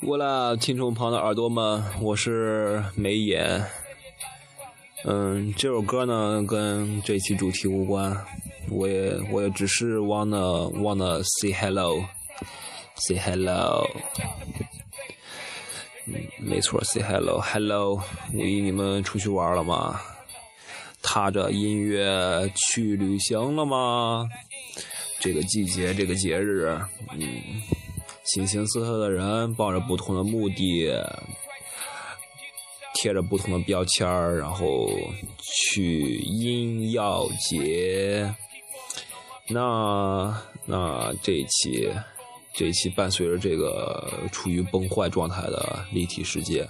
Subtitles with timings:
[0.00, 3.66] 我啦，听众朋友的耳朵们，我是眉眼。
[5.04, 8.16] 嗯，这首歌呢跟这期主题无关，
[8.70, 13.90] 我也我也只是 wanna wanna say hello，say hello。
[16.06, 18.00] 嗯，没错，say hello，hello。
[18.32, 20.00] 五一你们出去玩了吗？
[21.02, 24.28] 踏着音乐去旅行了吗？
[25.18, 26.78] 这个季节，这个节日，
[27.10, 27.20] 嗯，
[28.28, 30.90] 形形色色的人抱着不同的目的，
[32.94, 34.88] 贴着不同的标签儿，然后
[35.40, 38.34] 去音药节。
[39.48, 41.90] 那那这一期，
[42.54, 46.68] 这一期伴随着这个处于崩坏状态的立体世界，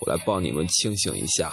[0.00, 1.52] 我来帮你们清醒一下。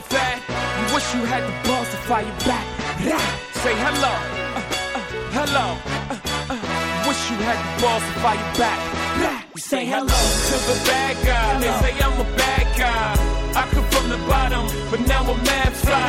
[0.08, 0.38] that.
[0.78, 2.66] You wish you had the balls to fire back.
[3.04, 3.26] Rah!
[3.62, 4.12] Say hello,
[4.56, 4.62] uh,
[4.96, 5.02] uh,
[5.36, 5.66] hello.
[6.10, 6.16] Uh,
[6.52, 7.08] uh.
[7.08, 8.78] Wish you had the balls to fire back.
[9.20, 9.40] Rah!
[9.56, 11.60] Say hello to the bad guy.
[11.60, 13.12] They say I'm a bad guy.
[13.56, 16.04] I come from the bottom, but now I'm mad fly.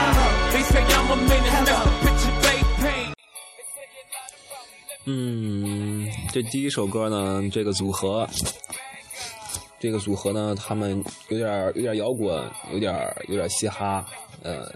[0.54, 3.14] They say I'm a menace, that's the picture they paint.
[5.10, 8.28] 嗯，这第一首歌呢，这个组合，
[9.83, 12.95] 这个组合呢，他们有点有点摇滚，有点
[13.27, 14.07] 有点嘻哈，
[14.45, 14.73] 呃，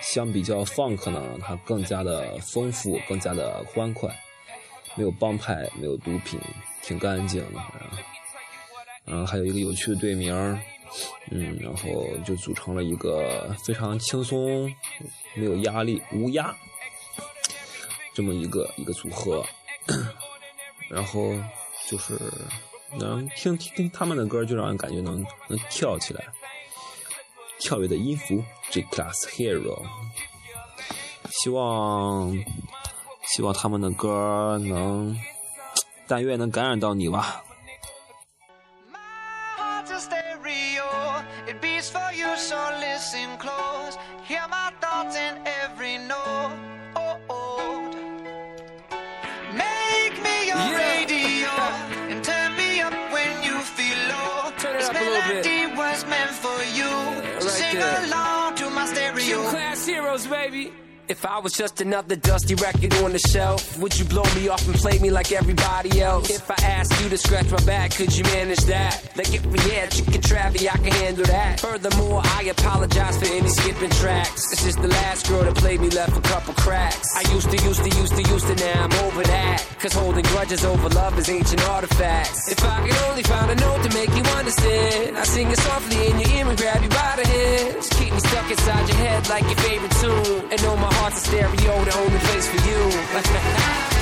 [0.00, 4.08] 相比较 funk 呢，它更加的丰富，更加的欢快，
[4.94, 6.38] 没有帮派，没有毒品，
[6.80, 7.60] 挺干净的，
[9.04, 10.32] 然后还有一个有趣的队名，
[11.32, 14.72] 嗯，然后就组成了一个非常轻松、
[15.34, 16.54] 没有压力、无压
[18.14, 19.44] 这么一个一个组合，
[20.88, 21.34] 然后
[21.88, 22.16] 就是
[22.98, 26.24] 能听听听他们的歌，就让人感觉能能跳起来，
[27.58, 29.82] 跳跃的音符 J Class Hero，
[31.30, 32.32] 希望
[33.24, 35.18] 希望他们的歌能，
[36.06, 37.42] 但愿能感染到你吧。
[59.50, 60.72] Class heroes, baby.
[61.08, 64.66] If I was just another dusty record on the shelf, would you blow me off
[64.66, 66.30] and play me like everybody else?
[66.30, 69.12] If I asked you to scratch my back, could you manage that?
[69.14, 71.60] Like if we had chicken travy, I can handle that.
[71.60, 74.52] Furthermore, I apologize for any skipping tracks.
[74.52, 77.14] It's just the last girl that played me left a couple cracks.
[77.14, 79.55] I used to, used to, used to, used to, now I'm over that.
[79.78, 82.50] Cause holding grudges over love is ancient artifacts.
[82.50, 86.10] If I could only find a note to make you understand, I sing it softly
[86.10, 87.72] in your ear and grab you by the.
[87.74, 90.50] Just keep me stuck inside your head like your favorite tune.
[90.50, 93.92] And know my heart's a stereo, the only place for you.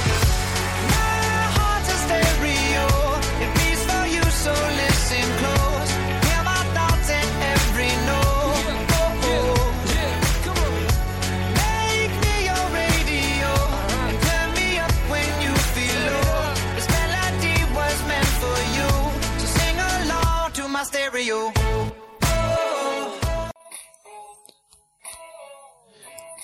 [21.24, 21.52] you.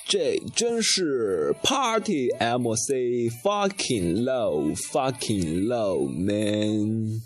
[0.06, 7.20] J 真是 Party MC fucking low fucking low man.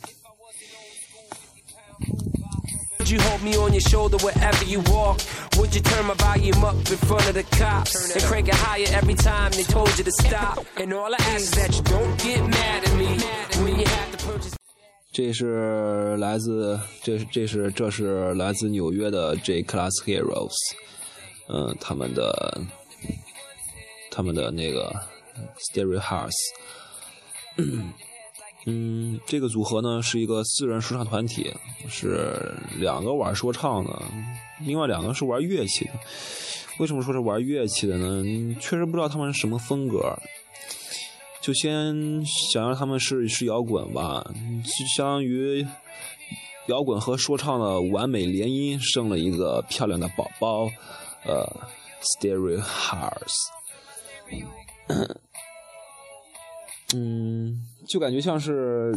[2.99, 5.21] Would you hold me on your shoulder wherever you walk?
[5.57, 8.87] Would you turn my volume up in front of the cops and crank it higher
[8.91, 10.65] every time they told you to stop?
[10.77, 13.04] And all I ask is that you don't get mad at me.
[15.15, 20.53] 这是来自这是这是这是来自纽约的 J Class Heroes，
[21.49, 22.61] 嗯，他们的
[24.11, 24.93] 他们的那个
[25.73, 26.33] Stereo House，
[28.67, 31.55] 嗯，这个组合呢是一个四人说唱团体，
[31.89, 34.03] 是两个玩说唱的，
[34.67, 35.93] 另外两个是玩乐器的。
[36.81, 38.57] 为什么说是玩乐器的呢？
[38.61, 40.19] 确实不知道他们是什么风格。
[41.45, 44.25] 就先想让他们是是摇滚吧，
[44.65, 45.67] 就相当于
[46.69, 50.71] 摇滚和说唱的完美联姻，生了一个漂亮的宝宝，
[51.27, 51.47] 呃
[52.01, 53.35] ，Stereo Hearts。
[56.95, 58.97] 嗯，就感觉像是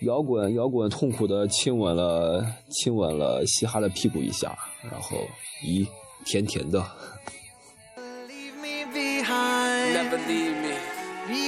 [0.00, 5.18] 摇滚，摇滚痛苦的亲吻了亲吻了嘻哈的屁股一下，然后
[5.64, 5.86] 咦，
[6.24, 6.84] 甜甜的。
[8.26, 9.94] Leave me behind.
[9.94, 10.18] Never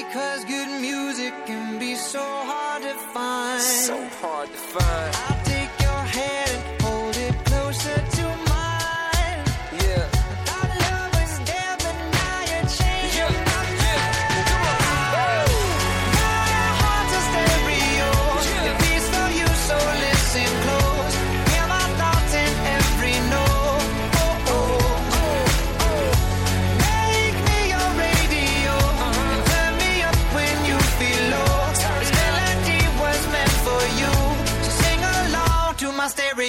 [0.09, 3.61] Because good music can be so hard to find.
[3.61, 5.15] So hard to find.
[5.15, 6.48] I'll take your hand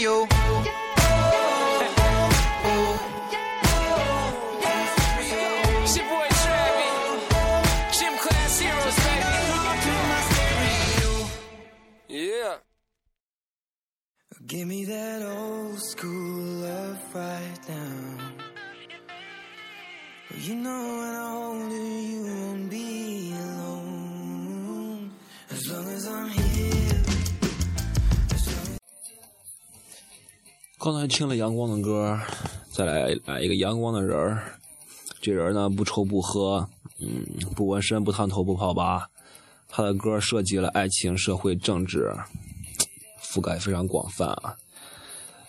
[0.02, 0.26] Yeah.
[14.48, 15.39] Give me that old
[30.82, 32.18] 刚才听了阳光的歌，
[32.72, 34.42] 再来来一个阳光的人儿。
[35.20, 36.66] 这人呢不抽不喝，
[37.02, 39.10] 嗯，不纹身不烫头不泡吧。
[39.68, 42.10] 他的歌涉及了爱情、社会、政治，
[43.22, 44.56] 覆盖非常广泛啊。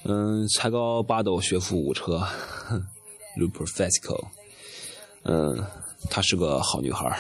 [0.03, 2.27] 嗯，才高八斗，学富五车
[3.37, 4.27] l u p e r Festival。
[5.23, 5.65] 嗯，
[6.11, 7.17] 她是个好女孩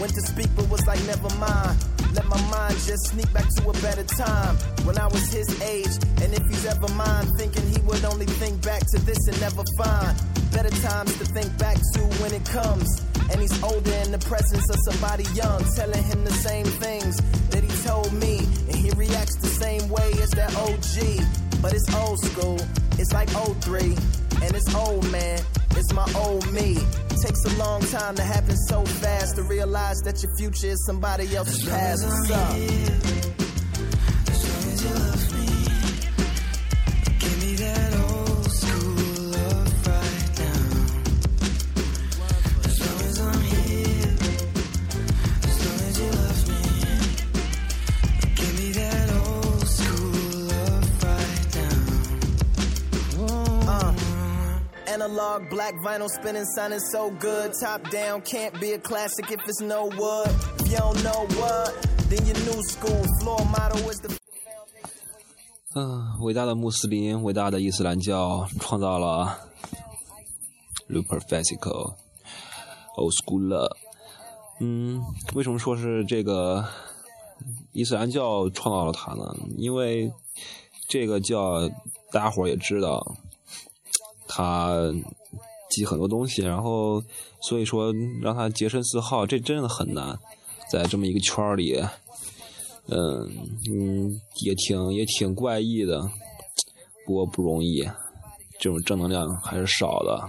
[0.00, 1.76] Went to speak, but was like, never mind.
[2.14, 4.56] Let my mind just sneak back to a better time
[4.86, 5.90] when I was his age.
[6.22, 9.64] And if he's ever mine, thinking he would only think back to this and never
[9.76, 10.16] find
[10.52, 12.88] better times to think back to when it comes.
[13.30, 17.16] And he's older in the presence of somebody young, telling him the same things
[17.50, 18.38] that he told me.
[18.70, 21.60] And he reacts the same way as that OG.
[21.60, 22.58] But it's old school,
[22.98, 23.96] it's like 03.
[24.42, 25.40] And it's old man,
[25.78, 26.76] it's my old me.
[27.22, 31.34] Takes a long time to happen so fast to realize that your future is somebody
[31.34, 32.04] else's past.
[32.04, 33.07] What's up?
[55.68, 57.52] Black vinyl spinning, sounding so good.
[57.60, 60.28] Top down, can't be a classic if it's no wood.
[60.60, 61.74] If you don't know what,
[62.08, 64.16] then your new school floor motto is the
[65.74, 69.38] 嗯，伟大的穆斯林，伟大的伊斯兰教创造了
[70.88, 71.94] Luper Festival
[72.96, 73.76] Old School Love。
[74.60, 75.04] 嗯，
[75.34, 76.66] 为什么说是这个
[77.72, 79.36] 伊斯兰教创造了它呢？
[79.56, 80.10] 因为
[80.88, 81.68] 这个教
[82.10, 83.14] 大家伙也知道，
[84.26, 84.90] 它
[85.78, 87.00] 记很多东西，然后
[87.40, 90.18] 所以说让他洁身自好，这真的很难，
[90.70, 91.80] 在这么一个圈里。
[92.90, 93.28] 嗯
[93.70, 96.10] 嗯，也挺也挺怪异的，
[97.04, 97.82] 不过不容易，
[98.58, 100.28] 这种正能量还是少的。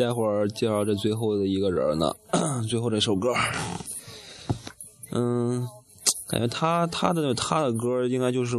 [0.00, 2.16] 待会儿介绍这最后的一个人呢，
[2.66, 3.34] 最后这首歌，
[5.12, 5.68] 嗯，
[6.26, 8.56] 感觉他他的他的歌应该就是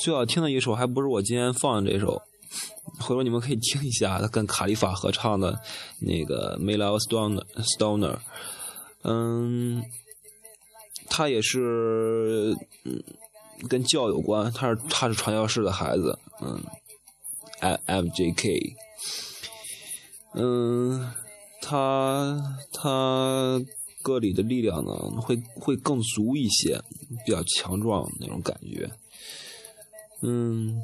[0.00, 2.22] 最好听的一首，还不是我今天放的这首。
[2.98, 5.60] 回头你们可以听一下他跟卡利法合唱的
[6.00, 7.44] 那个《Mela Stoner
[7.76, 8.14] Stoner》，
[9.02, 9.82] 嗯，
[11.10, 13.02] 他也是嗯
[13.68, 16.58] 跟教有关，他是他是传教士的孩子，嗯
[17.60, 18.76] ，M M J K。
[20.34, 21.12] 嗯，
[21.62, 23.60] 他他
[24.02, 26.80] 歌里的力量呢，会会更足一些，
[27.24, 28.90] 比较强壮那种感觉。
[30.22, 30.82] 嗯，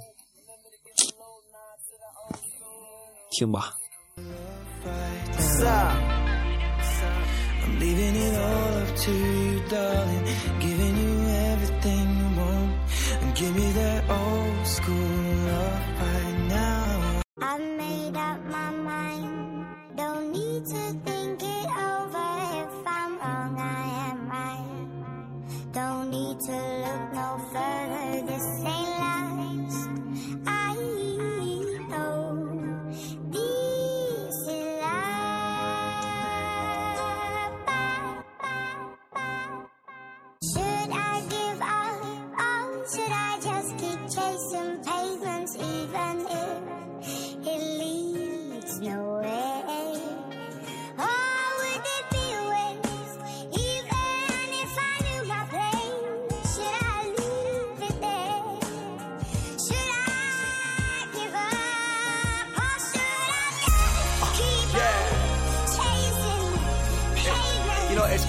[3.31, 3.77] 听吧。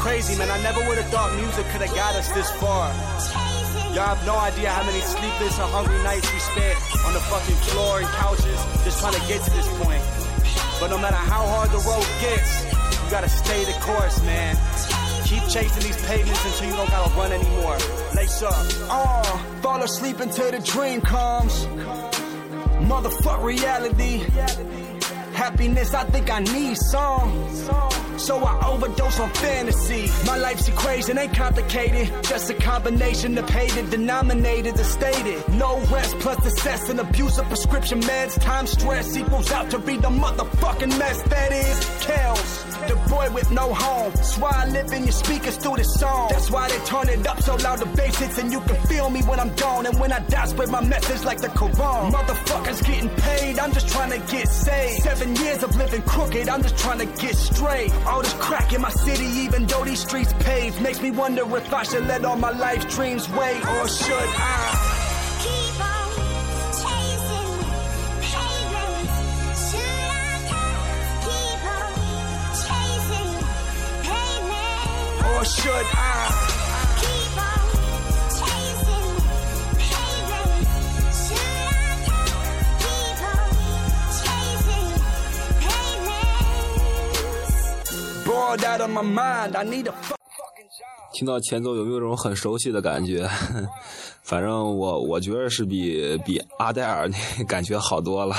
[0.01, 0.50] Crazy, man.
[0.50, 2.89] I never would have thought music could have got us this far.
[3.93, 6.74] Y'all have no idea how many sleepless and hungry nights we spent
[7.05, 10.01] on the fucking floor and couches just trying to get to this point.
[10.81, 12.65] But no matter how hard the road gets,
[12.98, 14.58] you gotta stay the course, man.
[15.29, 17.77] Keep chasing these pavements until you don't gotta run anymore.
[18.17, 18.58] Lace up.
[18.89, 21.67] Uh, fall asleep until the dream comes.
[22.89, 24.25] Motherfuck reality.
[25.38, 27.29] Happiness, I think I need some.
[28.22, 30.08] So I overdose on fantasy.
[30.28, 32.08] My life's equation ain't complicated.
[32.24, 35.50] Just a combination of hated denominated and stated.
[35.50, 38.40] No rest plus excess and abuse of prescription meds.
[38.40, 42.72] Time stress equals out to be the motherfucking mess that is Kels.
[42.88, 44.12] The boy with no home.
[44.16, 46.30] That's why I live in your speakers through this song.
[46.32, 49.10] That's why they turn it up so loud the bass hits and you can feel
[49.10, 49.86] me when I'm gone.
[49.88, 52.12] And when I die, spread my message like the Quran.
[52.12, 55.04] Motherfuckers getting paid, I'm just trying to get saved.
[55.04, 57.92] Seven years of living crooked, I'm just trying to get straight.
[58.12, 61.74] All this crack in my city, even though these streets paved, makes me wonder if
[61.74, 64.75] I should let all my life dreams wait or should I?
[65.41, 66.10] Keep on
[66.82, 67.51] chasing
[74.03, 75.56] pavements.
[75.56, 76.31] Should I
[91.13, 93.27] 听到前奏有没有这种很熟悉的感觉？
[94.24, 98.36] 反正我我觉得是比比阿黛尔那感觉好多了。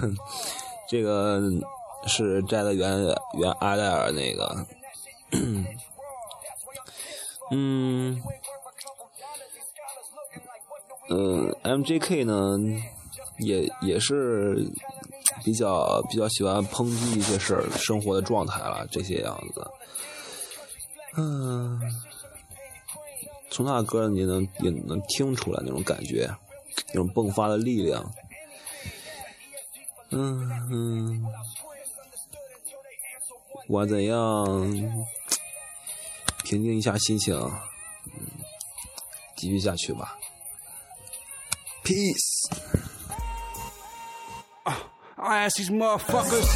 [0.88, 1.40] 这个
[2.06, 2.98] 是摘的原
[3.38, 4.66] 原阿黛尔那个，
[7.50, 8.20] 嗯
[11.08, 12.58] 嗯，MJK 呢
[13.38, 14.66] 也也是
[15.44, 19.66] 比较比较喜欢抨击一些事儿、生活的状态了，这些样子。
[21.16, 21.80] 嗯，
[23.50, 26.30] 从他的歌你能也能听出来那种感觉，
[26.88, 28.12] 那种迸发的力量。
[30.10, 31.22] 嗯嗯，
[33.66, 34.56] 不管怎样，
[36.44, 37.34] 平静一下心情，
[38.06, 38.26] 嗯，
[39.36, 40.18] 继续下去吧。
[41.84, 42.89] Peace。
[45.20, 46.48] I ask these motherfuckers.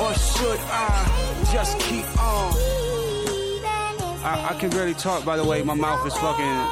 [0.00, 2.52] Or should I just keep on?
[4.22, 5.62] I, I can barely talk, by the way.
[5.62, 6.66] My mouth is fucking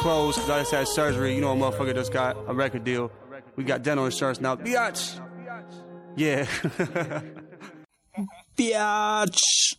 [0.00, 1.34] closed because I just had surgery.
[1.34, 3.12] You know, a motherfucker just got a record deal.
[3.54, 4.56] We got dental insurance now.
[4.56, 5.20] Biatch!
[6.16, 6.46] Yeah.
[8.56, 9.76] Bitch。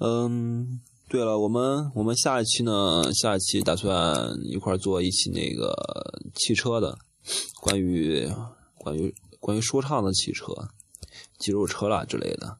[0.00, 5.74] ，um, 对了，我们我们下一期呢，下一期打算一块做一期那个
[6.36, 6.96] 汽车的，
[7.60, 8.30] 关于
[8.76, 10.46] 关于关于说唱的汽车、
[11.36, 12.58] 肌肉车啦之类的。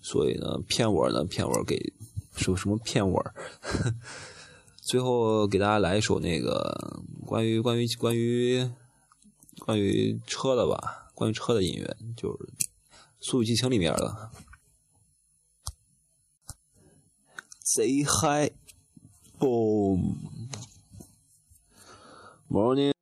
[0.00, 1.92] 所以呢，片尾呢，片尾给
[2.34, 3.22] 说什么片尾？
[4.80, 8.70] 最后给大家来一首那个关于关于关于
[9.58, 12.38] 关于车的吧，关于车的音乐，就是
[13.20, 14.30] 《速度激情》里面的。
[17.74, 18.50] 贼嗨
[19.40, 20.18] boom
[22.50, 22.92] morning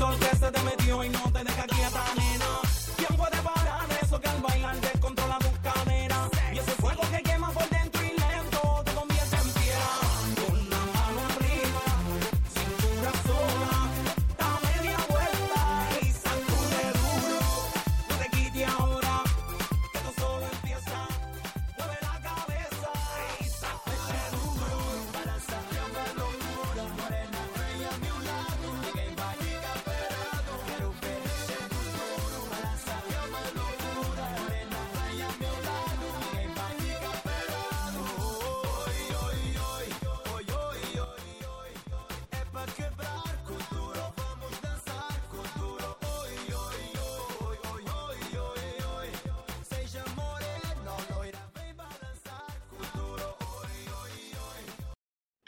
[0.00, 0.39] sol que